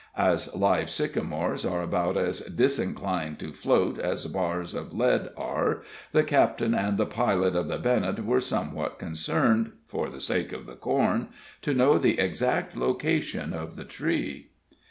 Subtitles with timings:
[0.17, 6.23] As live sycamores are about as disinclined to float as bars of lead are, the
[6.23, 11.27] captain and pilot of the Bennett were somewhat concerned for the sake of the corn
[11.61, 14.49] to know the exact location of the tree.